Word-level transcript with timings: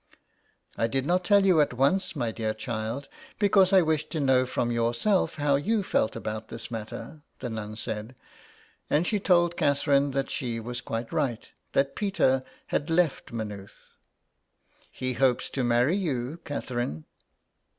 "I 0.77 0.87
did 0.87 1.05
not 1.05 1.23
tell 1.23 1.45
you 1.45 1.61
at 1.61 1.75
once, 1.75 2.15
my 2.15 2.31
dear 2.31 2.55
child, 2.55 3.07
because 3.37 3.71
I 3.71 3.83
wished 3.83 4.09
to 4.13 4.19
know 4.19 4.47
from 4.47 4.71
yourself 4.71 5.35
how 5.35 5.57
you 5.57 5.83
felt 5.83 6.15
about 6.15 6.47
this 6.47 6.71
matter," 6.71 7.21
the 7.37 7.51
nun 7.51 7.75
said; 7.75 8.15
and 8.89 9.05
she 9.05 9.19
told 9.19 9.55
Catherine 9.55 10.09
that 10.09 10.31
she 10.31 10.59
was 10.59 10.81
quite 10.81 11.13
right, 11.13 11.47
that 11.73 11.95
Peter 11.95 12.41
had 12.65 12.89
left 12.89 13.31
Maynooth." 13.31 13.97
He 14.91 15.13
hopes 15.13 15.51
to 15.51 15.63
marry 15.63 15.97
you, 15.97 16.39
Catherine." 16.45 17.05